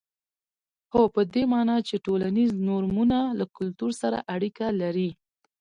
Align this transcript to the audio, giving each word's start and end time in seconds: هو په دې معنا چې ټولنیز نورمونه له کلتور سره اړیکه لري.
هو 0.93 1.03
په 1.15 1.21
دې 1.33 1.43
معنا 1.53 1.77
چې 1.87 1.95
ټولنیز 2.05 2.51
نورمونه 2.69 3.17
له 3.39 3.45
کلتور 3.57 3.91
سره 4.01 4.17
اړیکه 4.33 4.65
لري. 4.81 5.09